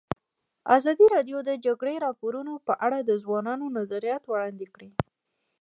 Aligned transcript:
ازادي 0.75 1.05
راډیو 1.15 1.37
د 1.43 1.45
د 1.49 1.51
جګړې 1.65 1.95
راپورونه 2.05 2.53
په 2.67 2.73
اړه 2.85 2.99
د 3.01 3.11
ځوانانو 3.23 3.65
نظریات 3.77 4.23
وړاندې 4.27 4.65
کړي. 4.73 4.89